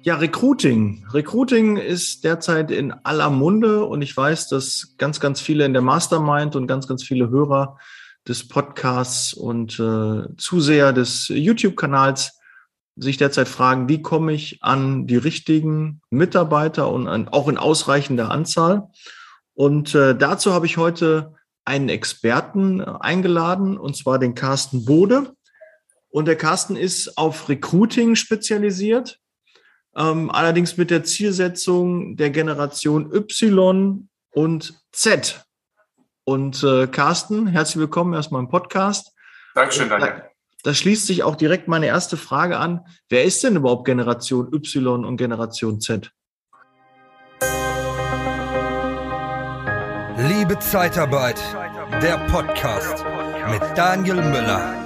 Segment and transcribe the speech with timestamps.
[0.03, 1.05] Ja, Recruiting.
[1.13, 5.83] Recruiting ist derzeit in aller Munde und ich weiß, dass ganz, ganz viele in der
[5.83, 7.79] Mastermind und ganz, ganz viele Hörer
[8.29, 12.39] des Podcasts und äh, Zuseher des YouTube-Kanals
[12.97, 18.31] sich derzeit fragen, wie komme ich an die richtigen Mitarbeiter und an, auch in ausreichender
[18.31, 18.89] Anzahl.
[19.55, 21.35] Und äh, dazu habe ich heute
[21.65, 25.35] einen Experten eingeladen, und zwar den Carsten Bode.
[26.11, 29.23] Und der Carsten ist auf Recruiting spezialisiert
[29.95, 35.45] ähm, allerdings mit der Zielsetzung der Generation Y und Z.
[36.25, 39.13] Und äh, Carsten, herzlich willkommen erstmal im Podcast.
[39.55, 40.23] Dankeschön, Daniel.
[40.63, 42.87] Da, schließt sich auch direkt meine erste Frage an.
[43.09, 46.13] Wer ist denn überhaupt Generation Y und Generation Z?
[50.17, 51.41] Liebe Zeitarbeit,
[52.01, 53.05] der Podcast
[53.51, 54.82] mit Daniel Müller.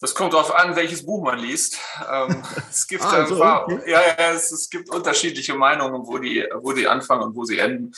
[0.00, 1.78] Das kommt darauf an, welches Buch man liest.
[2.10, 3.80] Ähm, es gibt ah, so, okay.
[3.86, 7.58] ja, ja, es, es, gibt unterschiedliche Meinungen, wo die, wo die anfangen und wo sie
[7.58, 7.92] enden.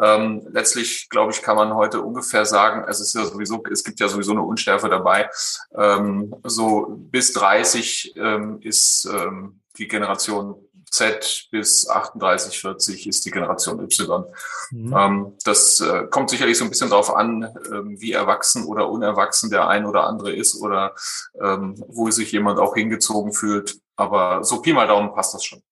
[0.00, 3.98] Ähm, letztlich, glaube ich, kann man heute ungefähr sagen, es ist ja sowieso, es gibt
[3.98, 5.28] ja sowieso eine Unschärfe dabei.
[5.76, 13.30] Ähm, so bis 30 ähm, ist ähm, die Generation Z bis 38, 40 ist die
[13.30, 14.24] Generation Y.
[14.70, 14.96] Mhm.
[14.96, 19.50] Ähm, das äh, kommt sicherlich so ein bisschen darauf an, ähm, wie erwachsen oder unerwachsen
[19.50, 20.94] der ein oder andere ist oder
[21.40, 23.80] ähm, wo sich jemand auch hingezogen fühlt.
[23.96, 25.62] Aber so Pi mal Daumen passt das schon.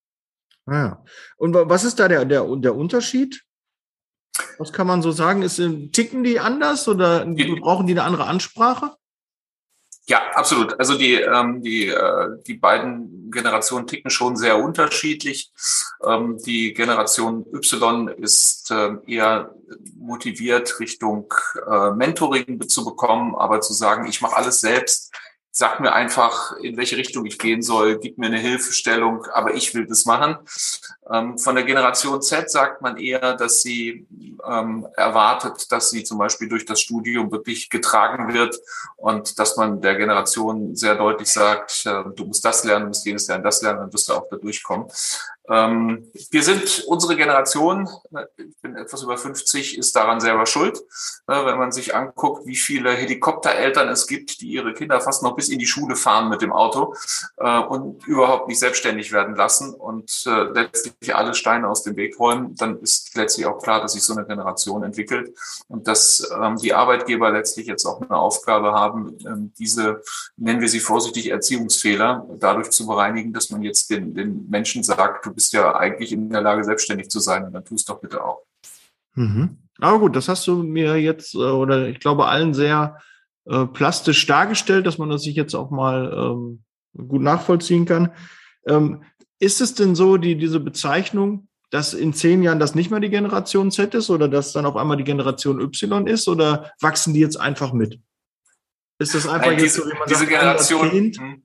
[0.68, 1.02] Ja.
[1.36, 3.44] Und was ist da der, der, der Unterschied?
[4.58, 5.42] Was kann man so sagen?
[5.42, 5.56] Ist,
[5.92, 8.96] ticken die anders oder die, brauchen die eine andere Ansprache?
[10.08, 10.78] Ja, absolut.
[10.78, 15.50] Also die, ähm, die, äh, die beiden Generationen ticken schon sehr unterschiedlich.
[16.04, 19.52] Ähm, die Generation Y ist äh, eher
[19.98, 21.34] motiviert, Richtung
[21.68, 25.12] äh, Mentoring zu bekommen, aber zu sagen, ich mache alles selbst,
[25.58, 29.74] sag mir einfach, in welche Richtung ich gehen soll, gib mir eine Hilfestellung, aber ich
[29.74, 30.36] will das machen.
[31.10, 34.06] Ähm, von der Generation Z sagt man eher, dass sie
[34.46, 38.60] ähm, erwartet, dass sie zum Beispiel durch das Studium wirklich getragen wird
[38.96, 43.06] und dass man der Generation sehr deutlich sagt, äh, du musst das lernen, du musst
[43.06, 44.88] jenes lernen, das lernen, dann wirst du auch da durchkommen.
[45.48, 47.88] Ähm, wir sind, unsere Generation,
[48.36, 50.78] ich bin etwas über 50, ist daran selber schuld.
[51.28, 55.36] Äh, wenn man sich anguckt, wie viele Helikoptereltern es gibt, die ihre Kinder fast noch
[55.36, 56.94] bis in die Schule fahren mit dem Auto
[57.36, 62.18] äh, und überhaupt nicht selbstständig werden lassen und äh, letztlich alle Steine aus dem Weg
[62.18, 65.36] räumen, dann ist letztlich auch klar, dass sich so eine Generation entwickelt
[65.68, 70.02] und dass ähm, die Arbeitgeber letztlich jetzt auch eine Aufgabe haben, ähm, diese,
[70.36, 75.24] nennen wir sie vorsichtig, Erziehungsfehler dadurch zu bereinigen, dass man jetzt den, den Menschen sagt,
[75.36, 78.42] bist ja eigentlich in der Lage, selbstständig zu sein und dann tust doch bitte auch.
[79.14, 79.58] Mhm.
[79.78, 83.00] Aber gut, das hast du mir jetzt, äh, oder ich glaube, allen sehr
[83.44, 86.64] äh, plastisch dargestellt, dass man das sich jetzt auch mal ähm,
[86.96, 88.12] gut nachvollziehen kann.
[88.66, 89.04] Ähm,
[89.38, 93.10] ist es denn so, die, diese Bezeichnung, dass in zehn Jahren das nicht mehr die
[93.10, 97.20] Generation Z ist oder dass dann auf einmal die Generation Y ist oder wachsen die
[97.20, 98.00] jetzt einfach mit?
[98.98, 100.90] Ist das einfach Nein, jetzt diese, so, wie man diese sagt, Generation?
[100.90, 101.42] Hm.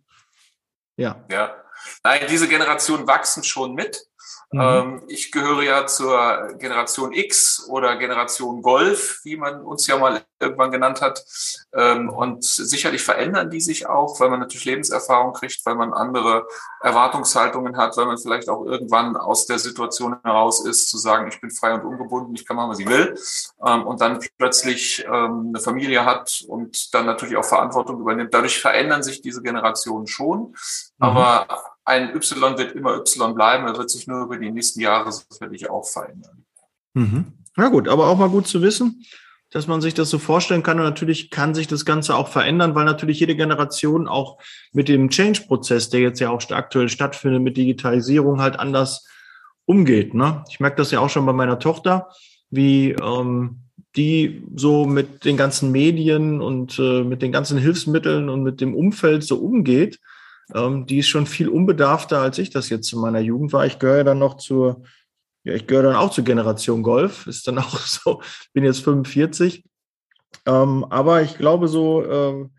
[0.96, 1.26] Ja.
[1.30, 1.56] Ja.
[2.04, 4.06] Nein, diese Generationen wachsen schon mit.
[4.52, 4.62] Mhm.
[4.62, 10.22] Ähm, ich gehöre ja zur Generation X oder Generation Golf, wie man uns ja mal
[10.40, 11.24] irgendwann genannt hat.
[11.74, 16.48] Ähm, und sicherlich verändern die sich auch, weil man natürlich Lebenserfahrung kriegt, weil man andere
[16.82, 21.40] Erwartungshaltungen hat, weil man vielleicht auch irgendwann aus der Situation heraus ist, zu sagen, ich
[21.40, 23.18] bin frei und ungebunden, ich kann machen, was ich will.
[23.66, 28.34] Ähm, und dann plötzlich eine Familie hat und dann natürlich auch Verantwortung übernimmt.
[28.34, 30.40] Dadurch verändern sich diese Generationen schon.
[30.40, 30.56] Mhm.
[31.00, 31.48] Aber
[31.86, 35.70] ein Y wird immer Y bleiben, er wird sich nur über die nächsten Jahre sicherlich
[35.70, 36.46] auch verändern.
[36.94, 37.34] Mhm.
[37.58, 39.04] Ja gut, aber auch mal gut zu wissen,
[39.50, 40.80] dass man sich das so vorstellen kann.
[40.80, 44.38] Und natürlich kann sich das Ganze auch verändern, weil natürlich jede Generation auch
[44.72, 49.08] mit dem Change-Prozess, der jetzt ja auch aktuell stattfindet, mit Digitalisierung halt anders
[49.66, 50.14] umgeht.
[50.14, 50.44] Ne?
[50.50, 52.10] Ich merke das ja auch schon bei meiner Tochter,
[52.50, 53.64] wie ähm,
[53.96, 58.74] die so mit den ganzen Medien und äh, mit den ganzen Hilfsmitteln und mit dem
[58.74, 60.00] Umfeld so umgeht
[60.54, 63.66] ähm, die ist schon viel unbedarfter, als ich das jetzt in meiner Jugend war.
[63.66, 64.84] Ich gehöre dann noch zur,
[65.44, 68.22] ja, ich gehöre dann auch zur Generation Golf, ist dann auch so,
[68.54, 69.64] bin jetzt 45.
[70.46, 72.52] Ähm, aber ich glaube so, ähm,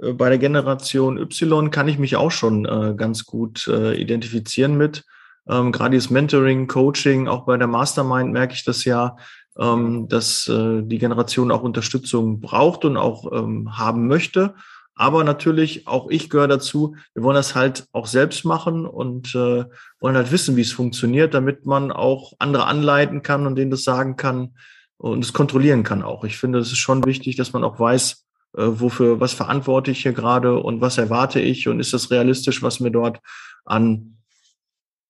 [0.00, 4.76] äh, bei der Generation Y kann ich mich auch schon äh, ganz gut äh, identifizieren
[4.76, 5.04] mit.
[5.48, 9.16] Ähm, Gerade das Mentoring, Coaching, auch bei der Mastermind merke ich das ja,
[9.58, 14.54] ähm, dass äh, die Generation auch Unterstützung braucht und auch ähm, haben möchte.
[14.98, 19.64] Aber natürlich, auch ich gehöre dazu, wir wollen das halt auch selbst machen und äh,
[20.00, 23.84] wollen halt wissen, wie es funktioniert, damit man auch andere anleiten kann und denen das
[23.84, 24.56] sagen kann
[24.96, 26.24] und es kontrollieren kann auch.
[26.24, 30.02] Ich finde, es ist schon wichtig, dass man auch weiß, äh, wofür, was verantworte ich
[30.02, 33.20] hier gerade und was erwarte ich und ist das realistisch, was mir dort
[33.64, 34.18] an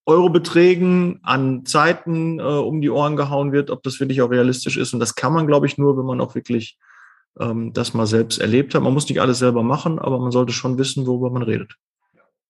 [0.04, 4.92] Eurobeträgen an Zeiten äh, um die Ohren gehauen wird, ob das wirklich auch realistisch ist.
[4.92, 6.76] Und das kann man, glaube ich, nur, wenn man auch wirklich
[7.40, 8.82] ähm, das mal selbst erlebt hat.
[8.82, 11.74] Man muss nicht alles selber machen, aber man sollte schon wissen, worüber man redet.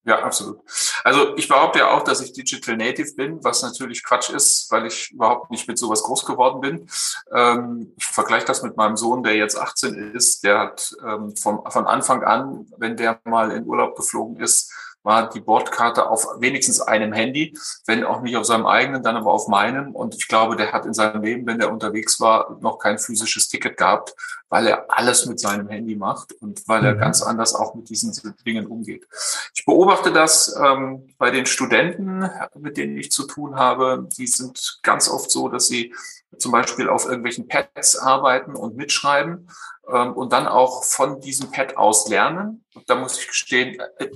[0.08, 0.60] Ja, absolut.
[1.04, 4.86] Also ich behaupte ja auch, dass ich Digital Native bin, was natürlich Quatsch ist, weil
[4.86, 6.88] ich überhaupt nicht mit sowas groß geworden bin.
[7.30, 10.44] Ähm, ich vergleiche das mit meinem Sohn, der jetzt 18 ist.
[10.44, 14.72] Der hat ähm, vom, von Anfang an, wenn der mal in Urlaub geflogen ist,
[15.02, 17.56] war die Bordkarte auf wenigstens einem Handy,
[17.86, 19.94] wenn auch nicht auf seinem eigenen, dann aber auf meinem.
[19.94, 23.48] Und ich glaube, der hat in seinem Leben, wenn er unterwegs war, noch kein physisches
[23.48, 24.14] Ticket gehabt,
[24.48, 27.00] weil er alles mit seinem Handy macht und weil er mhm.
[27.00, 28.12] ganz anders auch mit diesen
[28.46, 29.06] Dingen umgeht.
[29.54, 34.08] Ich beobachte das ähm, bei den Studenten, mit denen ich zu tun habe.
[34.16, 35.94] Die sind ganz oft so, dass sie
[36.38, 39.48] zum Beispiel auf irgendwelchen Pads arbeiten und mitschreiben
[39.90, 42.64] ähm, und dann auch von diesem Pad aus lernen.
[42.74, 44.08] Und da muss ich gestehen, äh,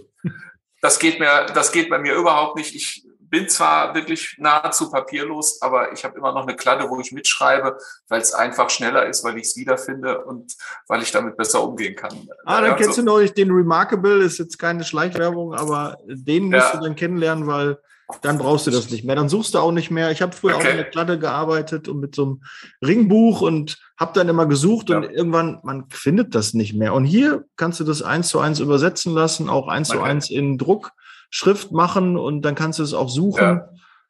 [0.82, 2.74] das geht mir, das geht bei mir überhaupt nicht.
[2.74, 7.12] Ich bin zwar wirklich nahezu papierlos, aber ich habe immer noch eine Kladde, wo ich
[7.12, 10.54] mitschreibe, weil es einfach schneller ist, weil ich es wiederfinde und
[10.88, 12.28] weil ich damit besser umgehen kann.
[12.44, 13.00] Ah, dann ja, kennst so.
[13.00, 16.76] du noch nicht den Remarkable, ist jetzt keine Schleichwerbung, aber den musst ja.
[16.76, 17.78] du dann kennenlernen, weil
[18.20, 19.16] dann brauchst du das nicht mehr.
[19.16, 20.10] Dann suchst du auch nicht mehr.
[20.10, 20.66] Ich habe früher okay.
[20.66, 22.42] auch in der Kladde gearbeitet und mit so einem
[22.84, 24.98] Ringbuch und habe dann immer gesucht ja.
[24.98, 26.92] und irgendwann, man findet das nicht mehr.
[26.92, 29.98] Und hier kannst du das eins zu eins übersetzen lassen, auch eins okay.
[29.98, 33.62] zu eins in Druckschrift machen und dann kannst du es auch suchen,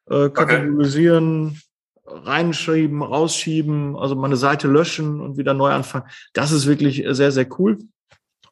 [0.09, 0.25] ja.
[0.25, 1.61] äh, kategorisieren,
[2.03, 2.19] okay.
[2.25, 6.05] reinschreiben, rausschieben, also mal eine Seite löschen und wieder neu anfangen.
[6.33, 7.77] Das ist wirklich sehr, sehr cool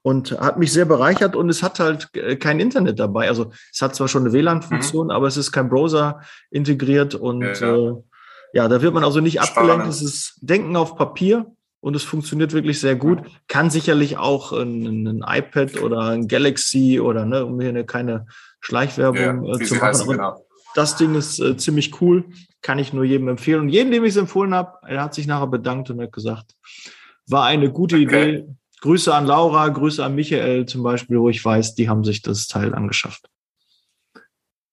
[0.03, 3.27] und hat mich sehr bereichert und es hat halt äh, kein Internet dabei.
[3.27, 5.11] Also es hat zwar schon eine WLAN-Funktion, mhm.
[5.11, 7.75] aber es ist kein Browser integriert und ja.
[7.75, 7.93] Äh,
[8.53, 9.71] ja, da wird man also nicht Spannend.
[9.71, 9.93] abgelenkt.
[9.93, 11.45] Es ist Denken auf Papier
[11.79, 13.19] und es funktioniert wirklich sehr gut.
[13.47, 18.27] Kann sicherlich auch ein, ein iPad oder ein Galaxy oder ne, um hier eine, keine
[18.59, 20.07] Schleichwerbung ja, äh, zu machen.
[20.07, 20.45] Genau.
[20.75, 22.25] Das Ding ist äh, ziemlich cool,
[22.61, 23.61] kann ich nur jedem empfehlen.
[23.61, 26.55] Und jedem, dem ich es empfohlen habe, er hat sich nachher bedankt und hat gesagt,
[27.27, 28.03] war eine gute okay.
[28.03, 28.47] Idee,
[28.81, 32.47] Grüße an Laura, Grüße an Michael zum Beispiel, wo ich weiß, die haben sich das
[32.47, 33.29] Teil angeschafft.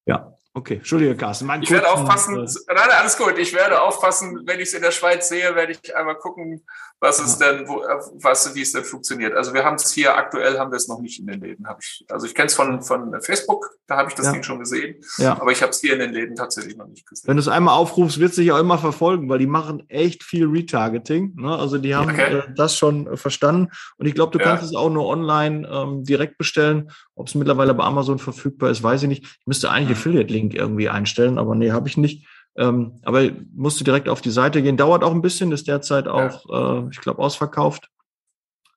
[0.07, 0.75] Ja, okay.
[0.77, 1.47] Entschuldige, Carsten.
[1.47, 3.39] Mein ich werde aufpassen, äh, nein, alles gut.
[3.39, 6.63] Ich werde aufpassen, wenn ich es in der Schweiz sehe, werde ich einmal gucken,
[7.01, 7.53] was es ja.
[7.53, 7.83] denn, wo,
[8.15, 9.35] was, wie es denn funktioniert.
[9.35, 11.69] Also wir haben es hier aktuell haben wir es noch nicht in den Läden.
[11.69, 14.33] Hab ich, also ich kenne es von, von Facebook, da habe ich das ja.
[14.33, 14.97] Ding schon gesehen.
[15.19, 15.41] Ja.
[15.41, 17.29] Aber ich habe es hier in den Läden tatsächlich noch nicht gesehen.
[17.29, 20.25] Wenn du es einmal aufrufst, wird es sich auch immer verfolgen, weil die machen echt
[20.25, 21.35] viel Retargeting.
[21.37, 21.57] Ne?
[21.57, 22.39] Also die haben okay.
[22.39, 23.69] äh, das schon äh, verstanden.
[23.97, 26.91] Und ich glaube, du kannst es auch nur online ähm, direkt bestellen.
[27.15, 29.25] Ob es mittlerweile bei Amazon verfügbar ist, weiß ich nicht.
[29.25, 30.03] Ich müsste eigentlich mhm.
[30.49, 32.27] Affiliate-Link irgendwie einstellen, aber nee, habe ich nicht.
[32.57, 34.77] Ähm, aber musst du direkt auf die Seite gehen.
[34.77, 36.81] Dauert auch ein bisschen, ist derzeit auch, ja.
[36.81, 37.89] äh, ich glaube, ausverkauft.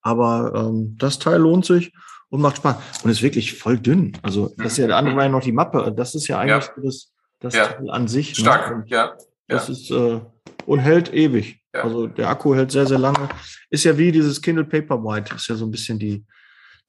[0.03, 1.91] Aber ähm, das Teil lohnt sich
[2.29, 2.75] und macht Spaß.
[3.03, 4.17] Und ist wirklich voll dünn.
[4.21, 5.93] Also das ist ja der andere war ja noch die Mappe.
[5.95, 6.83] Das ist ja eigentlich ja.
[6.83, 7.67] das, das ja.
[7.67, 8.29] Teil an sich.
[8.29, 8.35] Ne?
[8.35, 8.83] Stark, ne?
[8.87, 9.13] ja.
[9.47, 10.21] Das ist äh,
[10.65, 11.61] und hält ewig.
[11.73, 13.29] Also der Akku hält sehr, sehr lange.
[13.69, 16.25] Ist ja wie dieses Kindle Paperwhite, ist ja so ein bisschen die,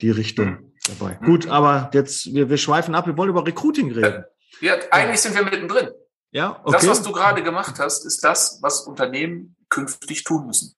[0.01, 0.73] die Richtung mhm.
[0.87, 1.19] dabei.
[1.25, 4.25] Gut, aber jetzt, wir, wir schweifen ab, wir wollen über Recruiting reden.
[4.61, 5.91] Ja, eigentlich sind wir mittendrin.
[6.31, 6.73] Ja, okay.
[6.73, 10.75] Das, was du gerade gemacht hast, ist das, was Unternehmen künftig tun müssen.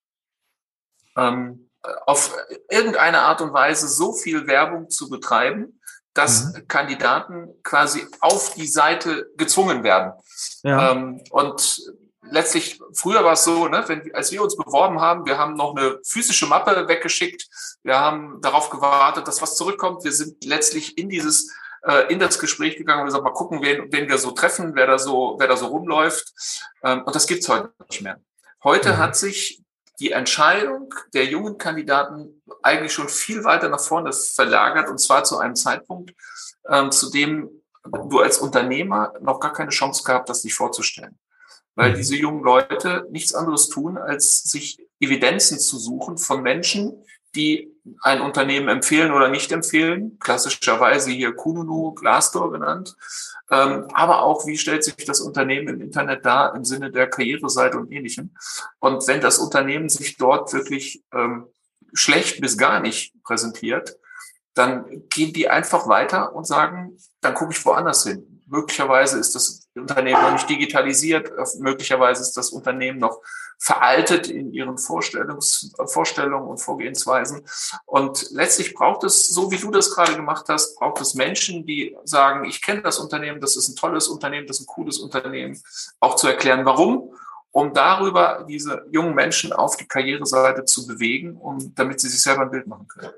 [1.16, 1.70] Ähm,
[2.06, 2.34] auf
[2.70, 5.80] irgendeine Art und Weise so viel Werbung zu betreiben,
[6.12, 6.68] dass mhm.
[6.68, 10.12] Kandidaten quasi auf die Seite gezwungen werden.
[10.62, 10.92] Ja.
[10.92, 11.82] Ähm, und
[12.22, 15.76] letztlich, früher war es so, ne, wenn, als wir uns beworben haben, wir haben noch
[15.76, 17.48] eine physische Mappe weggeschickt,
[17.82, 20.04] wir haben darauf gewartet, dass was zurückkommt.
[20.04, 21.52] Wir sind letztlich in dieses
[21.86, 24.86] äh, in das Gespräch gegangen und gesagt, mal gucken, wen, wen wir so treffen, wer
[24.86, 26.32] da so, wer da so rumläuft.
[26.82, 28.20] Ähm, und das gibt's heute nicht mehr.
[28.62, 28.98] Heute mhm.
[28.98, 29.62] hat sich
[30.00, 35.38] die Entscheidung der jungen Kandidaten eigentlich schon viel weiter nach vorne verlagert und zwar zu
[35.38, 36.12] einem Zeitpunkt,
[36.68, 37.50] ähm, zu dem
[37.84, 41.18] du als Unternehmer noch gar keine Chance gehabt hast, dich vorzustellen.
[41.74, 41.96] Weil mhm.
[41.96, 48.20] diese jungen Leute nichts anderes tun, als sich Evidenzen zu suchen von Menschen, die ein
[48.20, 52.96] Unternehmen empfehlen oder nicht empfehlen, klassischerweise hier Kununu, Glassdoor genannt,
[53.50, 57.76] ähm, aber auch, wie stellt sich das Unternehmen im Internet dar im Sinne der Karriereseite
[57.76, 58.34] und ähnlichem.
[58.78, 61.46] Und wenn das Unternehmen sich dort wirklich ähm,
[61.92, 63.96] schlecht bis gar nicht präsentiert,
[64.54, 68.42] dann gehen die einfach weiter und sagen, dann gucke ich woanders hin.
[68.54, 73.20] Möglicherweise ist das Unternehmen noch nicht digitalisiert, möglicherweise ist das Unternehmen noch
[73.58, 77.42] veraltet in ihren Vorstellungs Vorstellungen und Vorgehensweisen.
[77.84, 81.96] Und letztlich braucht es, so wie du das gerade gemacht hast, braucht es Menschen, die
[82.04, 85.60] sagen, ich kenne das Unternehmen, das ist ein tolles Unternehmen, das ist ein cooles Unternehmen,
[85.98, 87.12] auch zu erklären, warum
[87.50, 92.42] um darüber diese jungen Menschen auf die Karriereseite zu bewegen, um, damit sie sich selber
[92.42, 93.12] ein Bild machen können.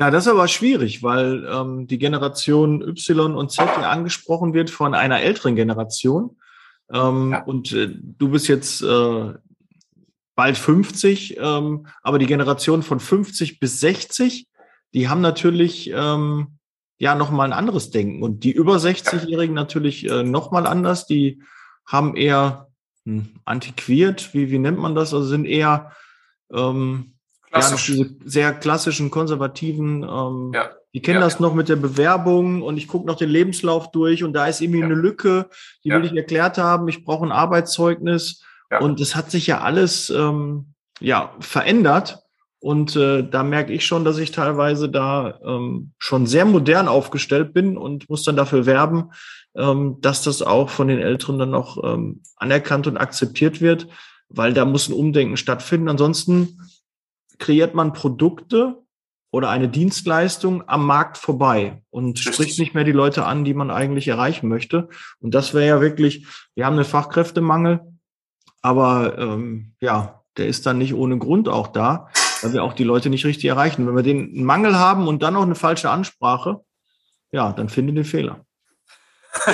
[0.00, 4.70] Ja, das ist aber schwierig, weil ähm, die Generation Y und Z ja angesprochen wird
[4.70, 6.38] von einer älteren Generation.
[6.90, 7.42] Ähm, ja.
[7.42, 9.34] Und äh, du bist jetzt äh,
[10.34, 14.48] bald 50, ähm, aber die Generation von 50 bis 60,
[14.94, 16.58] die haben natürlich ähm,
[16.98, 18.22] ja nochmal ein anderes Denken.
[18.22, 21.06] Und die über 60-Jährigen natürlich äh, nochmal anders.
[21.06, 21.42] Die
[21.86, 22.68] haben eher
[23.04, 25.12] hm, antiquiert, wie, wie nennt man das?
[25.12, 25.92] Also sind eher
[26.50, 27.16] ähm,
[27.50, 27.88] Klassisch.
[27.88, 30.70] ja, diese sehr klassischen, konservativen, ähm, ja.
[30.94, 34.22] die kennen ja, das noch mit der Bewerbung und ich gucke noch den Lebenslauf durch
[34.22, 35.48] und da ist irgendwie eine Lücke,
[35.84, 38.44] die will ich erklärt haben, ich brauche ein Arbeitszeugnis
[38.78, 42.22] und es hat sich ja alles ähm, ja, verändert.
[42.62, 47.54] Und äh, da merke ich schon, dass ich teilweise da ähm, schon sehr modern aufgestellt
[47.54, 49.12] bin und muss dann dafür werben,
[49.56, 53.88] ähm, dass das auch von den Älteren dann noch ähm, anerkannt und akzeptiert wird,
[54.28, 55.88] weil da muss ein Umdenken stattfinden.
[55.88, 56.60] Ansonsten
[57.40, 58.76] kreiert man Produkte
[59.32, 62.34] oder eine Dienstleistung am Markt vorbei und Richtig.
[62.34, 64.88] spricht nicht mehr die Leute an, die man eigentlich erreichen möchte.
[65.20, 67.80] Und das wäre ja wirklich, wir haben einen Fachkräftemangel,
[68.62, 72.08] aber ähm, ja, der ist dann nicht ohne Grund auch da,
[72.42, 73.86] weil wir auch die Leute nicht richtig erreichen.
[73.86, 76.60] Wenn wir den Mangel haben und dann noch eine falsche Ansprache,
[77.32, 78.44] ja, dann finde den Fehler.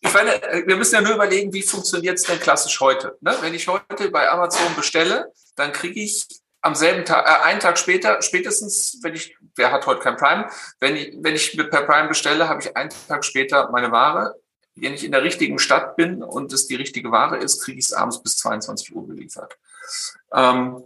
[0.00, 0.30] ich meine,
[0.66, 3.16] wir müssen ja nur überlegen, wie funktioniert es denn klassisch heute?
[3.20, 3.34] Ne?
[3.40, 6.26] Wenn ich heute bei Amazon bestelle, dann kriege ich
[6.62, 10.48] am selben Tag, äh, einen Tag später, spätestens, wenn ich, wer hat heute kein Prime,
[10.80, 14.40] wenn ich, wenn ich per Prime bestelle, habe ich einen Tag später meine Ware.
[14.74, 17.86] Wenn ich in der richtigen Stadt bin und es die richtige Ware ist, kriege ich
[17.86, 19.58] es abends bis 22 Uhr geliefert.
[20.32, 20.82] Ähm,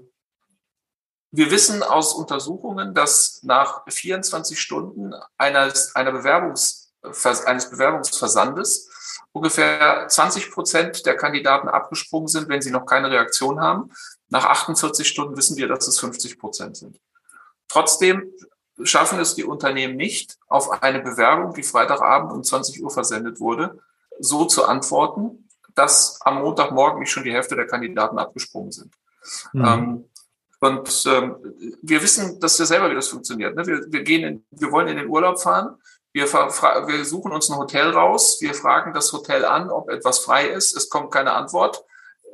[1.30, 6.86] wir wissen aus Untersuchungen, dass nach 24 Stunden eines, einer Bewerbungs
[7.44, 8.90] eines Bewerbungsversandes
[9.32, 13.92] ungefähr 20 Prozent der Kandidaten abgesprungen sind, wenn sie noch keine Reaktion haben.
[14.28, 17.00] Nach 48 Stunden wissen wir, dass es 50 Prozent sind.
[17.68, 18.32] Trotzdem
[18.82, 23.78] schaffen es die Unternehmen nicht, auf eine Bewerbung, die Freitagabend um 20 Uhr versendet wurde,
[24.18, 28.94] so zu antworten, dass am Montagmorgen nicht schon die Hälfte der Kandidaten abgesprungen sind.
[29.52, 29.64] Mhm.
[29.64, 30.10] Ähm,
[30.60, 31.36] und ähm,
[31.82, 33.54] wir wissen, dass wir selber, wie das funktioniert.
[33.54, 33.66] Ne?
[33.66, 35.76] Wir, wir, gehen in, wir wollen in den Urlaub fahren
[36.16, 40.46] wir, wir suchen uns ein Hotel raus, wir fragen das Hotel an, ob etwas frei
[40.46, 41.84] ist, es kommt keine Antwort.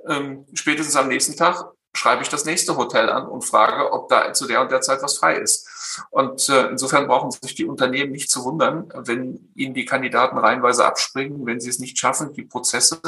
[0.06, 4.32] Ähm, spätestens am nächsten Tag schreibe ich das nächste Hotel an und frage, ob da
[4.32, 5.68] zu der und der Zeit was frei ist.
[6.10, 10.84] Und äh, insofern brauchen sich die Unternehmen nicht zu wundern, wenn ihnen die Kandidaten reihenweise
[10.84, 13.00] abspringen, wenn sie es nicht schaffen, die Prozesse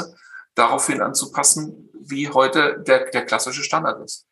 [0.53, 4.25] daraufhin anzupassen, wie heute der, der klassische Standard ist.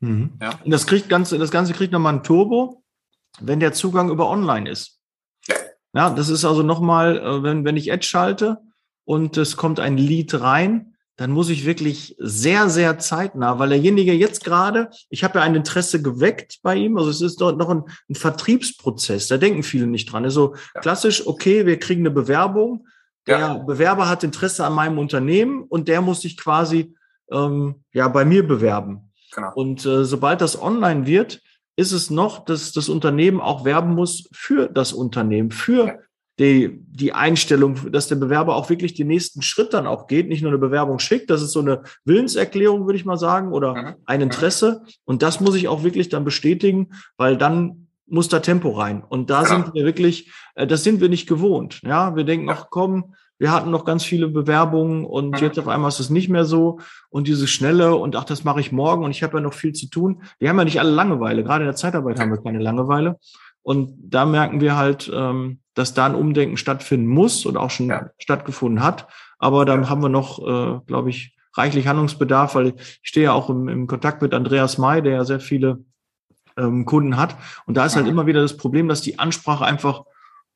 [0.00, 0.32] Mhm.
[0.40, 0.58] Ja?
[0.64, 2.82] Und das, kriegt ganz, das Ganze kriegt nochmal ein Turbo,
[3.40, 5.00] wenn der Zugang über online ist.
[5.94, 8.60] Ja, das ist also nochmal, äh, wenn, wenn ich Edge schalte
[9.04, 14.12] und es kommt ein Lead rein, dann muss ich wirklich sehr, sehr zeitnah, weil derjenige
[14.12, 17.70] jetzt gerade, ich habe ja ein Interesse geweckt bei ihm, also es ist dort noch
[17.70, 20.24] ein, ein Vertriebsprozess, da denken viele nicht dran.
[20.24, 20.80] Also ja.
[20.80, 22.86] klassisch, okay, wir kriegen eine Bewerbung,
[23.26, 23.54] der ja.
[23.54, 26.94] Bewerber hat Interesse an meinem Unternehmen und der muss sich quasi
[27.30, 29.12] ähm, ja bei mir bewerben.
[29.34, 29.52] Genau.
[29.54, 31.40] Und äh, sobald das online wird,
[31.76, 36.00] ist es noch, dass das Unternehmen auch werben muss für das Unternehmen, für
[36.38, 40.42] die, die Einstellung, dass der Bewerber auch wirklich den nächsten Schritt dann auch geht, nicht
[40.42, 43.94] nur eine Bewerbung schickt, das ist so eine Willenserklärung, würde ich mal sagen, oder mhm.
[44.06, 44.82] ein Interesse.
[45.04, 49.02] Und das muss ich auch wirklich dann bestätigen, weil dann muss da Tempo rein.
[49.08, 49.48] Und da ja.
[49.48, 51.80] sind wir wirklich, äh, das sind wir nicht gewohnt.
[51.84, 55.38] Ja, wir denken, ach komm, wir hatten noch ganz viele Bewerbungen und mhm.
[55.38, 56.80] jetzt auf einmal ist es nicht mehr so.
[57.10, 59.72] Und diese Schnelle und ach, das mache ich morgen und ich habe ja noch viel
[59.72, 60.22] zu tun.
[60.38, 61.42] Wir haben ja nicht alle Langeweile.
[61.44, 63.18] Gerade in der Zeitarbeit haben wir keine Langeweile.
[63.64, 67.88] Und da merken wir halt, ähm, dass da ein Umdenken stattfinden muss und auch schon
[67.88, 68.10] ja.
[68.18, 69.08] stattgefunden hat.
[69.38, 73.50] Aber dann haben wir noch, äh, glaube ich, reichlich Handlungsbedarf, weil ich stehe ja auch
[73.50, 75.84] im, im Kontakt mit Andreas May, der ja sehr viele
[76.56, 77.36] ähm, Kunden hat.
[77.66, 78.12] Und da ist halt mhm.
[78.12, 80.04] immer wieder das Problem, dass die Ansprache einfach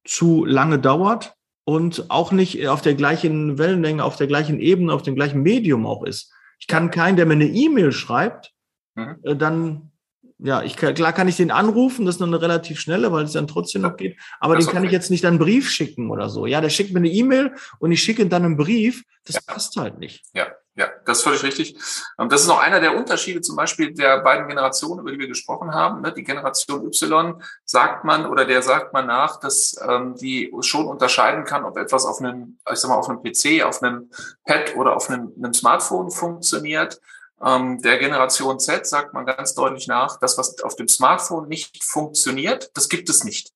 [0.04, 1.34] zu lange dauert
[1.64, 5.86] und auch nicht auf der gleichen Wellenlänge, auf der gleichen Ebene, auf dem gleichen Medium
[5.86, 6.32] auch ist.
[6.58, 8.52] Ich kann keinen, der mir eine E-Mail schreibt,
[8.94, 9.16] mhm.
[9.22, 9.92] Äh, dann,
[10.38, 13.32] ja, ich klar kann ich den anrufen, das ist noch eine relativ schnelle, weil es
[13.32, 14.86] dann trotzdem noch geht, aber das den kann okay.
[14.86, 16.46] ich jetzt nicht einen Brief schicken oder so.
[16.46, 19.42] Ja, der schickt mir eine E-Mail und ich schicke dann einen Brief, das ja.
[19.46, 20.24] passt halt nicht.
[20.34, 20.46] Ja,
[20.78, 21.76] Ja, das ist völlig richtig.
[22.18, 25.26] Und das ist noch einer der Unterschiede zum Beispiel der beiden Generationen, über die wir
[25.26, 26.02] gesprochen haben.
[26.02, 26.12] Ne?
[26.12, 31.42] Die Generation Y sagt man oder der sagt man nach, dass ähm, die schon unterscheiden
[31.42, 34.08] kann, ob etwas auf einem, ich sag mal, auf einem PC, auf einem
[34.44, 37.00] Pad oder auf einem, einem Smartphone funktioniert.
[37.44, 41.84] Ähm, der Generation Z sagt man ganz deutlich nach, das, was auf dem Smartphone nicht
[41.84, 43.52] funktioniert, das gibt es nicht.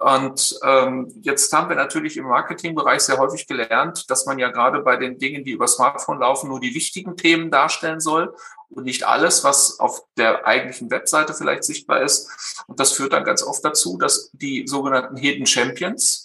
[0.00, 4.80] Und ähm, jetzt haben wir natürlich im Marketingbereich sehr häufig gelernt, dass man ja gerade
[4.80, 8.34] bei den Dingen, die über Smartphone laufen, nur die wichtigen Themen darstellen soll
[8.68, 12.28] und nicht alles, was auf der eigentlichen Webseite vielleicht sichtbar ist.
[12.66, 16.23] Und das führt dann ganz oft dazu, dass die sogenannten Hidden Champions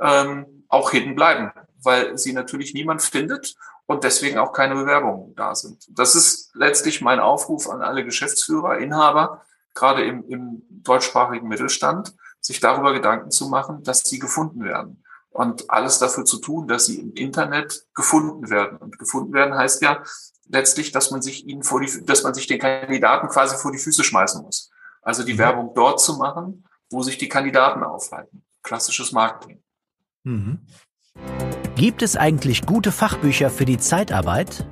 [0.00, 5.54] ähm, auch hidden bleiben, weil sie natürlich niemand findet und deswegen auch keine Bewerbungen da
[5.54, 5.86] sind.
[5.90, 9.42] Das ist letztlich mein Aufruf an alle Geschäftsführer, Inhaber,
[9.74, 15.02] gerade im, im deutschsprachigen Mittelstand sich darüber Gedanken zu machen, dass sie gefunden werden.
[15.30, 18.78] Und alles dafür zu tun, dass sie im Internet gefunden werden.
[18.78, 20.02] Und gefunden werden heißt ja
[20.48, 23.78] letztlich, dass man sich ihnen vor die, dass man sich den Kandidaten quasi vor die
[23.78, 24.70] Füße schmeißen muss.
[25.02, 25.38] Also die mhm.
[25.38, 28.44] Werbung dort zu machen, wo sich die Kandidaten aufhalten.
[28.62, 29.62] Klassisches Marketing.
[30.26, 30.58] Mhm.
[31.76, 34.66] Gibt es eigentlich gute Fachbücher für die Zeitarbeit?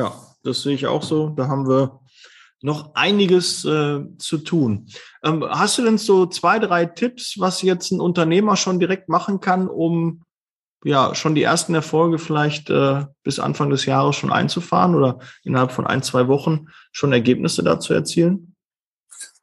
[0.00, 0.14] Ja,
[0.44, 1.28] das sehe ich auch so.
[1.28, 2.00] Da haben wir
[2.62, 4.86] noch einiges äh, zu tun.
[5.22, 9.40] Ähm, hast du denn so zwei, drei Tipps, was jetzt ein Unternehmer schon direkt machen
[9.40, 10.24] kann, um
[10.84, 15.70] ja schon die ersten Erfolge vielleicht äh, bis Anfang des Jahres schon einzufahren oder innerhalb
[15.70, 18.56] von ein, zwei Wochen schon Ergebnisse dazu erzielen?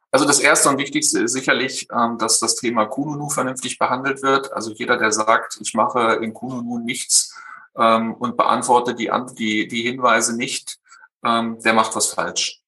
[0.10, 4.52] Also das erste und wichtigste ist sicherlich, ähm, dass das Thema Kununu vernünftig behandelt wird.
[4.54, 7.36] Also jeder, der sagt, ich mache in Kununu nichts
[7.78, 10.80] ähm, und beantworte die, die, die Hinweise nicht,
[11.24, 12.62] ähm, der macht was falsch.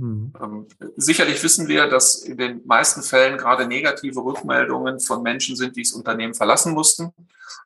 [0.00, 0.66] Mhm.
[0.96, 5.82] Sicherlich wissen wir, dass in den meisten Fällen gerade negative Rückmeldungen von Menschen sind, die
[5.82, 7.12] das Unternehmen verlassen mussten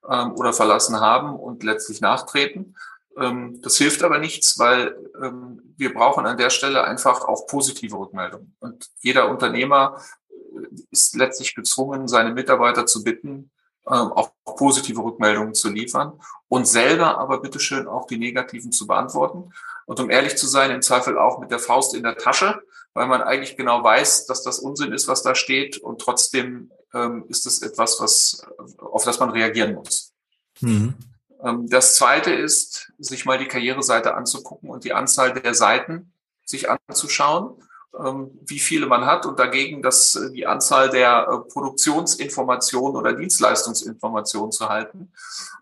[0.09, 2.75] ähm, oder verlassen haben und letztlich nachtreten.
[3.17, 7.97] Ähm, das hilft aber nichts, weil ähm, wir brauchen an der Stelle einfach auch positive
[7.97, 8.57] Rückmeldungen.
[8.59, 13.51] Und jeder Unternehmer äh, ist letztlich gezwungen, seine Mitarbeiter zu bitten,
[13.85, 16.19] auch positive Rückmeldungen zu liefern
[16.49, 19.53] und selber aber bitteschön auch die negativen zu beantworten.
[19.87, 22.61] Und um ehrlich zu sein, im Zweifel auch mit der Faust in der Tasche,
[22.95, 25.79] weil man eigentlich genau weiß, dass das Unsinn ist, was da steht.
[25.79, 28.47] Und trotzdem ähm, ist es etwas, was,
[28.79, 30.13] auf das man reagieren muss.
[30.61, 30.95] Mhm.
[31.43, 36.13] Ähm, das zweite ist, sich mal die Karriereseite anzugucken und die Anzahl der Seiten
[36.45, 37.65] sich anzuschauen ähm,
[37.97, 44.53] wie viele man hat und dagegen das, äh, die Anzahl der äh, Produktionsinformationen oder Dienstleistungsinformationen
[44.53, 45.13] zu halten.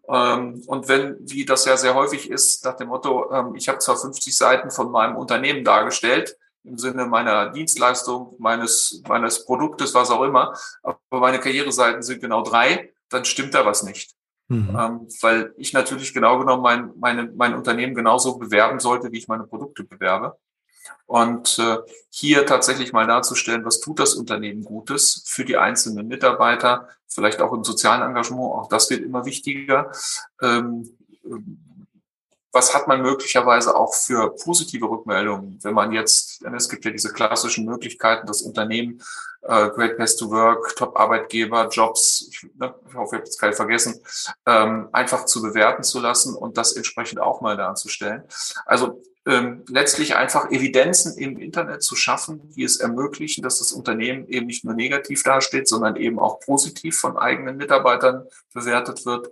[0.09, 3.79] Ähm, und wenn, wie das ja sehr häufig ist, nach dem Motto, ähm, ich habe
[3.79, 10.11] zwar 50 Seiten von meinem Unternehmen dargestellt, im Sinne meiner Dienstleistung, meines, meines Produktes, was
[10.11, 14.15] auch immer, aber meine Karriereseiten sind genau drei, dann stimmt da was nicht.
[14.49, 14.77] Mhm.
[14.79, 19.29] Ähm, weil ich natürlich genau genommen mein, meine, mein Unternehmen genauso bewerben sollte, wie ich
[19.29, 20.37] meine Produkte bewerbe.
[21.07, 21.79] Und äh,
[22.11, 27.53] hier tatsächlich mal darzustellen, was tut das Unternehmen Gutes für die einzelnen Mitarbeiter, vielleicht auch
[27.53, 29.93] im sozialen Engagement, auch das wird immer wichtiger.
[30.41, 30.97] Ähm,
[32.53, 37.13] was hat man möglicherweise auch für positive Rückmeldungen, wenn man jetzt, es gibt ja diese
[37.13, 39.03] klassischen Möglichkeiten, das Unternehmen,
[39.43, 43.55] äh, Great Place to Work, Top-Arbeitgeber, Jobs, ich, ne, ich hoffe, ich habe jetzt keinen
[43.55, 44.01] vergessen,
[44.47, 48.25] ähm, einfach zu bewerten zu lassen und das entsprechend auch mal darzustellen.
[48.67, 54.27] Also ähm, letztlich einfach Evidenzen im Internet zu schaffen, die es ermöglichen, dass das Unternehmen
[54.29, 59.31] eben nicht nur negativ dasteht, sondern eben auch positiv von eigenen Mitarbeitern bewertet wird.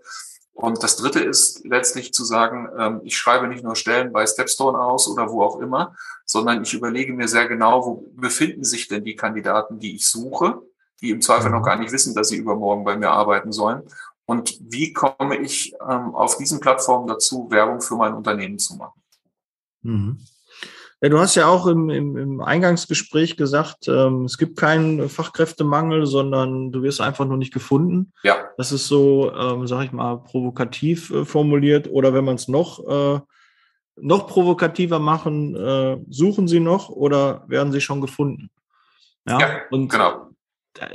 [0.53, 4.79] Und das Dritte ist letztlich zu sagen, ähm, ich schreibe nicht nur Stellen bei Stepstone
[4.79, 9.03] aus oder wo auch immer, sondern ich überlege mir sehr genau, wo befinden sich denn
[9.03, 10.61] die Kandidaten, die ich suche,
[11.00, 13.83] die im Zweifel noch gar nicht wissen, dass sie übermorgen bei mir arbeiten sollen.
[14.26, 19.00] Und wie komme ich ähm, auf diesen Plattformen dazu, Werbung für mein Unternehmen zu machen?
[19.83, 20.19] Mhm.
[21.03, 26.05] Ja, du hast ja auch im, im, im Eingangsgespräch gesagt, ähm, es gibt keinen Fachkräftemangel,
[26.05, 28.12] sondern du wirst einfach nur nicht gefunden.
[28.23, 28.37] Ja.
[28.59, 31.88] Das ist so, ähm, sag ich mal, provokativ äh, formuliert.
[31.90, 33.21] Oder wenn man es noch, äh,
[33.97, 38.51] noch provokativer machen, äh, suchen sie noch oder werden sie schon gefunden?
[39.27, 40.27] Ja, ja und genau.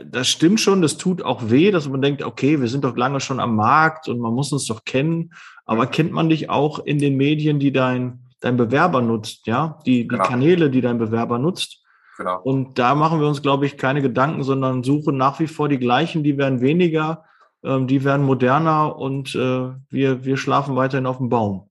[0.06, 3.20] Das stimmt schon, das tut auch weh, dass man denkt, okay, wir sind doch lange
[3.20, 5.34] schon am Markt und man muss uns doch kennen.
[5.66, 10.04] Aber kennt man dich auch in den Medien, die dein dein Bewerber nutzt, ja, die,
[10.04, 10.24] die genau.
[10.24, 11.82] Kanäle, die dein Bewerber nutzt.
[12.18, 12.40] Genau.
[12.42, 15.80] Und da machen wir uns, glaube ich, keine Gedanken, sondern suchen nach wie vor die
[15.80, 17.26] gleichen, die werden weniger,
[17.64, 21.70] ähm, die werden moderner und äh, wir, wir schlafen weiterhin auf dem Baum.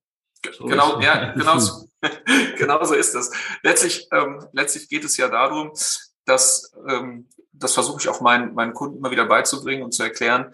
[0.52, 1.86] So genau, ja, genau, so,
[2.58, 3.30] genau so ist es.
[3.62, 5.72] Letztlich, ähm, letztlich geht es ja darum,
[6.26, 10.50] dass, ähm, das versuche ich auch meinen, meinen Kunden immer wieder beizubringen und zu erklären,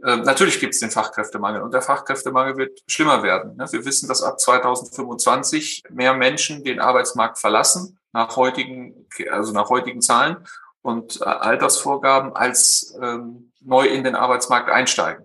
[0.00, 3.56] natürlich gibt es den Fachkräftemangel und der Fachkräftemangel wird schlimmer werden.
[3.56, 3.66] Ne?
[3.70, 10.00] Wir wissen, dass ab 2025 mehr Menschen den Arbeitsmarkt verlassen nach heutigen, also nach heutigen
[10.00, 10.46] Zahlen
[10.82, 15.24] und äh, Altersvorgaben als ähm, neu in den Arbeitsmarkt einsteigen.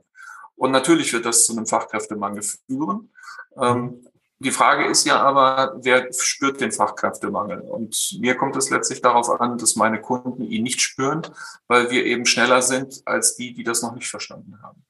[0.55, 3.11] Und natürlich wird das zu einem Fachkräftemangel führen.
[3.57, 4.07] Ähm,
[4.43, 7.61] die Frage ist ja aber, wer spürt den Fachkräftemangel?
[7.61, 11.21] Und mir kommt es letztlich darauf an, dass meine Kunden ihn nicht spüren,
[11.67, 14.83] weil wir eben schneller sind als die, die das noch nicht verstanden haben.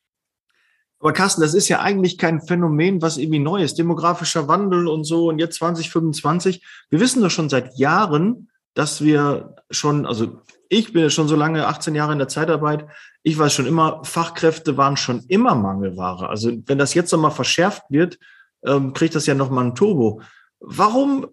[0.99, 3.77] Aber Carsten, das ist ja eigentlich kein Phänomen, was irgendwie neu ist.
[3.77, 6.65] Demografischer Wandel und so und jetzt 2025.
[6.89, 11.35] Wir wissen doch schon seit Jahren, dass wir schon, also ich bin ja schon so
[11.35, 12.87] lange, 18 Jahre in der Zeitarbeit,
[13.21, 16.29] ich weiß schon immer, Fachkräfte waren schon immer Mangelware.
[16.29, 18.17] Also wenn das jetzt nochmal verschärft wird,
[18.65, 20.21] ähm, kriegt das ja nochmal ein Turbo.
[20.59, 21.27] Warum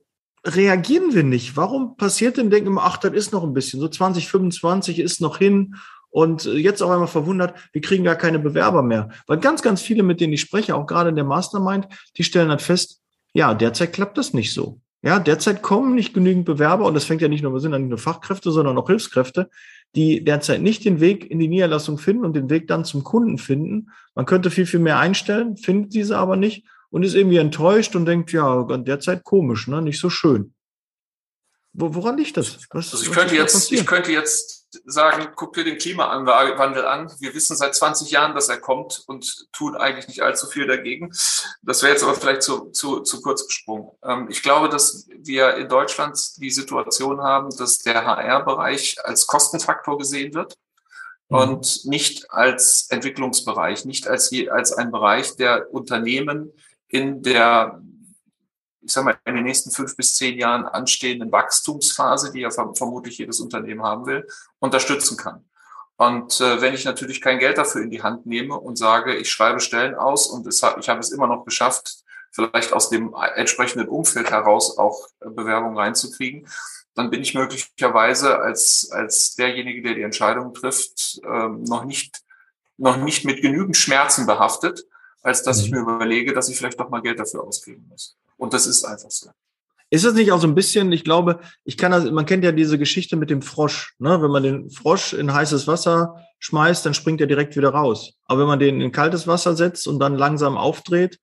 [0.44, 1.56] reagieren wir nicht?
[1.56, 5.38] Warum passiert denn, denken wir, ach, das ist noch ein bisschen, so 2025 ist noch
[5.38, 5.76] hin
[6.10, 9.10] und jetzt auf einmal verwundert, wir kriegen gar keine Bewerber mehr.
[9.26, 12.50] Weil ganz, ganz viele, mit denen ich spreche, auch gerade in der Mastermind, die stellen
[12.50, 13.00] halt fest,
[13.32, 14.80] ja, derzeit klappt das nicht so.
[15.02, 17.78] Ja, derzeit kommen nicht genügend Bewerber und das fängt ja nicht nur, wir sind ja
[17.78, 19.48] nicht nur Fachkräfte, sondern auch Hilfskräfte,
[19.94, 23.38] die derzeit nicht den Weg in die Niederlassung finden und den Weg dann zum Kunden
[23.38, 23.90] finden.
[24.14, 28.06] Man könnte viel, viel mehr einstellen, findet diese aber nicht und ist irgendwie enttäuscht und
[28.06, 29.80] denkt, ja, derzeit komisch, ne?
[29.82, 30.54] nicht so schön.
[31.72, 32.58] Wo, woran liegt das?
[32.70, 37.12] Was, also ich, könnte jetzt, ich könnte jetzt sagen, guck dir den Klimawandel an.
[37.20, 41.10] Wir wissen seit 20 Jahren, dass er kommt und tun eigentlich nicht allzu viel dagegen.
[41.62, 43.90] Das wäre jetzt aber vielleicht zu, zu, zu kurz gesprungen.
[44.04, 49.98] Ähm, ich glaube, dass wir in Deutschland die Situation haben, dass der HR-Bereich als Kostenfaktor
[49.98, 50.56] gesehen wird
[51.28, 51.36] mhm.
[51.36, 56.52] und nicht als Entwicklungsbereich, nicht als, als ein Bereich, der Unternehmen
[56.90, 57.80] in der,
[58.82, 63.18] ich sag mal, in den nächsten fünf bis zehn Jahren anstehenden Wachstumsphase, die ja vermutlich
[63.18, 64.26] jedes Unternehmen haben will,
[64.58, 65.44] unterstützen kann.
[65.96, 69.30] Und äh, wenn ich natürlich kein Geld dafür in die Hand nehme und sage, ich
[69.30, 73.88] schreibe Stellen aus und es, ich habe es immer noch geschafft, vielleicht aus dem entsprechenden
[73.88, 76.48] Umfeld heraus auch Bewerbungen reinzukriegen,
[76.94, 82.22] dann bin ich möglicherweise als, als derjenige, der die Entscheidung trifft, ähm, noch nicht,
[82.78, 84.84] noch nicht mit genügend Schmerzen behaftet,
[85.22, 85.78] als dass ich mhm.
[85.78, 88.16] mir überlege, dass ich vielleicht doch mal Geld dafür ausgeben muss.
[88.36, 89.30] Und das ist einfach so.
[89.92, 92.52] Ist das nicht auch so ein bisschen, ich glaube, ich kann das, man kennt ja
[92.52, 94.22] diese Geschichte mit dem Frosch, ne?
[94.22, 98.12] Wenn man den Frosch in heißes Wasser schmeißt, dann springt er direkt wieder raus.
[98.26, 101.18] Aber wenn man den in kaltes Wasser setzt und dann langsam aufdreht,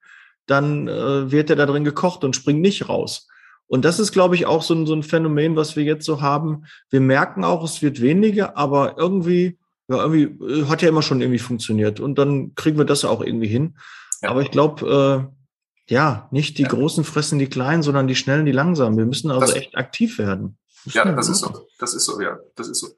[0.48, 3.28] dann äh, wird er da drin gekocht und springt nicht raus.
[3.68, 6.22] Und das ist, glaube ich, auch so ein, so ein Phänomen, was wir jetzt so
[6.22, 6.66] haben.
[6.90, 9.58] Wir merken auch, es wird weniger, aber irgendwie
[9.88, 12.00] ja, irgendwie äh, hat ja immer schon irgendwie funktioniert.
[12.00, 13.78] Und dann kriegen wir das auch irgendwie hin.
[14.22, 14.30] Ja.
[14.30, 16.70] Aber ich glaube, äh, ja, nicht die ja.
[16.70, 18.98] Großen fressen die Kleinen, sondern die Schnellen, die Langsamen.
[18.98, 20.58] Wir müssen also das, echt aktiv werden.
[20.86, 21.68] Ja, das ist so.
[21.80, 22.38] Das ist so, ja.
[22.56, 22.90] Das ist so.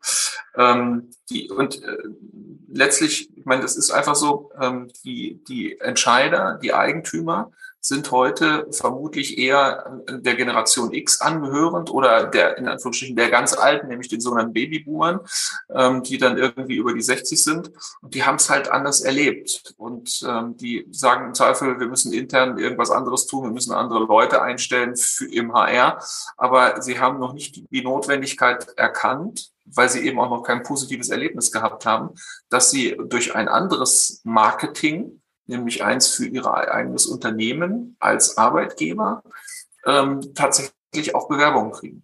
[0.55, 1.97] Ähm, die, und äh,
[2.67, 7.51] letztlich, ich meine, das ist einfach so, ähm, die, die Entscheider, die Eigentümer
[7.89, 13.87] sind heute vermutlich eher der Generation X angehörend oder der, in Anführungsstrichen, der ganz Alten,
[13.87, 15.19] nämlich den sogenannten Babyboomern,
[15.75, 17.71] ähm, die dann irgendwie über die 60 sind.
[18.01, 19.73] Und die haben es halt anders erlebt.
[19.77, 24.05] Und ähm, die sagen im Zweifel, wir müssen intern irgendwas anderes tun, wir müssen andere
[24.05, 25.99] Leute einstellen für, im HR.
[26.37, 31.09] Aber sie haben noch nicht die Notwendigkeit erkannt, weil sie eben auch noch kein positives
[31.09, 32.11] Erlebnis gehabt haben,
[32.49, 39.23] dass sie durch ein anderes Marketing nämlich eins für ihr eigenes Unternehmen als Arbeitgeber,
[39.85, 42.03] ähm, tatsächlich auch Bewerbungen kriegen.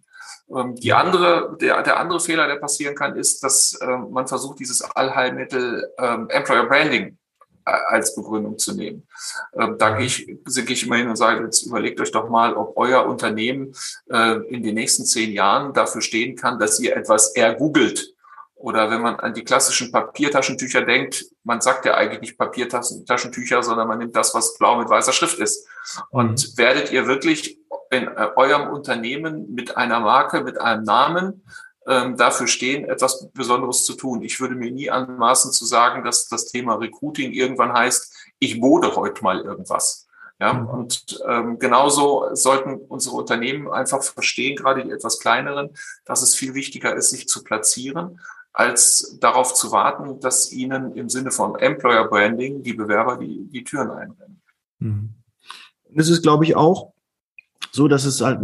[0.54, 4.58] Ähm, die andere, der, der andere Fehler, der passieren kann, ist, dass ähm, man versucht,
[4.58, 7.18] dieses Allheilmittel ähm, Employer Branding
[7.64, 9.06] äh, als Begründung zu nehmen.
[9.54, 12.54] Ähm, da gehe ich, gehe ich immer hin und sage, jetzt überlegt euch doch mal,
[12.54, 13.74] ob euer Unternehmen
[14.10, 18.15] äh, in den nächsten zehn Jahren dafür stehen kann, dass ihr etwas ergoogelt
[18.56, 23.86] oder wenn man an die klassischen Papiertaschentücher denkt, man sagt ja eigentlich nicht Papiertaschentücher, sondern
[23.86, 25.68] man nimmt das, was blau mit weißer Schrift ist.
[26.08, 26.58] Und mhm.
[26.58, 27.58] werdet ihr wirklich
[27.90, 31.44] in äh, eurem Unternehmen mit einer Marke, mit einem Namen
[31.86, 34.22] ähm, dafür stehen, etwas Besonderes zu tun?
[34.22, 38.96] Ich würde mir nie anmaßen zu sagen, dass das Thema Recruiting irgendwann heißt, ich bode
[38.96, 40.06] heute mal irgendwas.
[40.40, 40.66] Ja, mhm.
[40.68, 45.70] und ähm, genauso sollten unsere Unternehmen einfach verstehen, gerade die etwas kleineren,
[46.04, 48.18] dass es viel wichtiger ist, sich zu platzieren
[48.56, 53.62] als darauf zu warten, dass ihnen im Sinne von Employer Branding die Bewerber die, die
[53.62, 54.40] Türen einrennen.
[54.78, 55.10] Mhm.
[55.90, 56.94] Das ist, glaube ich, auch
[57.70, 58.40] so, dass es halt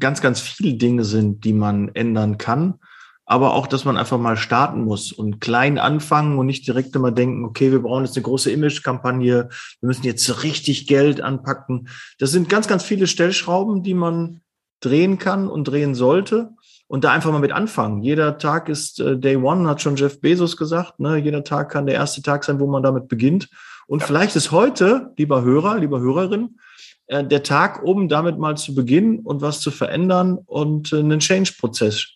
[0.00, 2.80] ganz, ganz viele Dinge sind, die man ändern kann.
[3.24, 7.12] Aber auch, dass man einfach mal starten muss und klein anfangen und nicht direkt immer
[7.12, 11.88] denken, okay, wir brauchen jetzt eine große Image-Kampagne, wir müssen jetzt richtig Geld anpacken.
[12.18, 14.40] Das sind ganz, ganz viele Stellschrauben, die man
[14.84, 16.50] drehen kann und drehen sollte
[16.88, 18.02] und da einfach mal mit anfangen.
[18.02, 21.00] Jeder Tag ist äh, Day One, hat schon Jeff Bezos gesagt.
[21.00, 21.16] Ne?
[21.16, 23.48] Jeder Tag kann der erste Tag sein, wo man damit beginnt.
[23.86, 24.06] Und ja.
[24.06, 26.58] vielleicht ist heute, lieber Hörer, lieber Hörerin,
[27.06, 31.20] äh, der Tag, um damit mal zu beginnen und was zu verändern und äh, einen
[31.20, 32.08] Change-Prozess.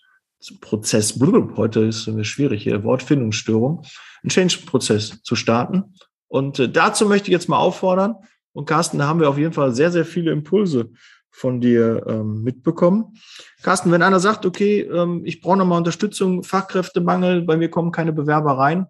[0.60, 1.18] Prozess,
[1.56, 3.82] heute ist eine schwierige Wortfindungsstörung,
[4.22, 5.94] einen Change-Prozess zu starten.
[6.28, 8.16] Und äh, dazu möchte ich jetzt mal auffordern.
[8.52, 10.90] Und Carsten, da haben wir auf jeden Fall sehr, sehr viele Impulse
[11.36, 13.18] von dir ähm, mitbekommen.
[13.62, 18.14] Carsten, wenn einer sagt, okay, ähm, ich brauche nochmal Unterstützung, Fachkräftemangel, bei mir kommen keine
[18.14, 18.86] Bewerber rein,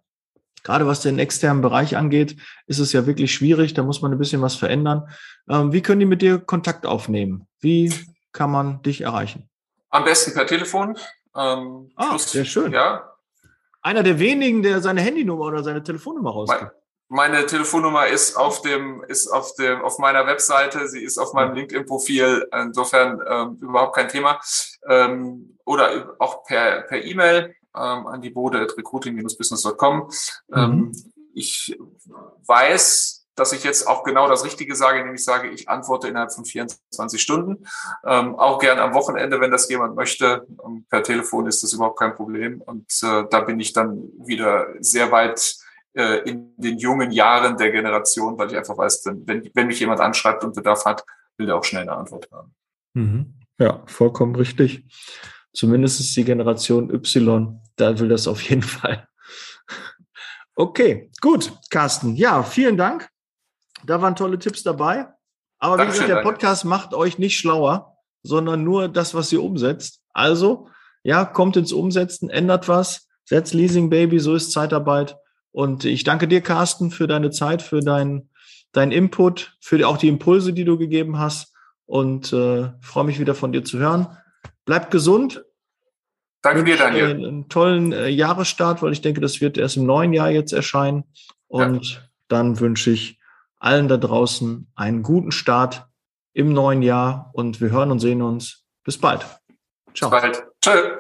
[0.62, 2.36] gerade was den externen Bereich angeht,
[2.68, 5.08] ist es ja wirklich schwierig, da muss man ein bisschen was verändern.
[5.50, 7.48] Ähm, wie können die mit dir Kontakt aufnehmen?
[7.58, 7.92] Wie
[8.30, 9.50] kann man dich erreichen?
[9.90, 10.96] Am besten per Telefon.
[11.34, 12.72] Ähm, ah, plus, sehr schön.
[12.72, 13.10] Ja.
[13.82, 16.70] Einer der wenigen, der seine Handynummer oder seine Telefonnummer rausgibt.
[17.08, 20.88] Meine Telefonnummer ist auf dem, ist auf dem, auf meiner Webseite.
[20.88, 22.48] Sie ist auf meinem LinkedIn-Profil.
[22.52, 24.40] Insofern ähm, überhaupt kein Thema.
[24.88, 30.10] Ähm, oder auch per per E-Mail ähm, an die Bode recruiting-business.com.
[30.54, 30.92] Ähm, mhm.
[31.34, 31.78] ich
[32.46, 36.44] weiß, dass ich jetzt auch genau das Richtige sage, nämlich sage, ich antworte innerhalb von
[36.44, 37.66] 24 Stunden.
[38.04, 40.46] Ähm, auch gern am Wochenende, wenn das jemand möchte.
[40.64, 42.62] Ähm, per Telefon ist das überhaupt kein Problem.
[42.62, 45.56] Und äh, da bin ich dann wieder sehr weit
[45.96, 50.00] äh, in den jungen Jahren der Generation, weil ich einfach weiß, wenn, wenn mich jemand
[50.00, 51.04] anschreibt und Bedarf hat,
[51.38, 52.54] will er auch schnell eine Antwort haben.
[52.94, 53.34] Mhm.
[53.58, 54.84] Ja, vollkommen richtig.
[55.52, 59.08] Zumindest ist die Generation Y, da will das auf jeden Fall.
[60.54, 62.14] Okay, gut, Carsten.
[62.16, 63.08] Ja, vielen Dank.
[63.84, 65.08] Da waren tolle Tipps dabei.
[65.58, 66.76] Aber wie gesagt, der Podcast danke.
[66.76, 70.02] macht euch nicht schlauer, sondern nur das, was ihr umsetzt.
[70.12, 70.68] Also,
[71.02, 75.16] ja, kommt ins Umsetzen, ändert was, setzt Leasing Baby, so ist Zeitarbeit.
[75.56, 78.28] Und ich danke dir, Carsten, für deine Zeit, für deinen
[78.72, 81.54] dein Input, für auch die Impulse, die du gegeben hast.
[81.86, 84.06] Und äh, freue mich wieder von dir zu hören.
[84.66, 85.46] Bleibt gesund.
[86.42, 87.08] Danke dir, Daniel.
[87.08, 91.04] Einen tollen äh, Jahresstart, weil ich denke, das wird erst im neuen Jahr jetzt erscheinen.
[91.46, 92.00] Und ja.
[92.28, 93.18] dann wünsche ich
[93.58, 95.86] allen da draußen einen guten Start
[96.34, 98.66] im neuen Jahr und wir hören und sehen uns.
[98.84, 99.24] Bis bald.
[99.94, 100.10] Ciao.
[100.10, 100.44] Bis bald.
[100.60, 100.98] Tschö.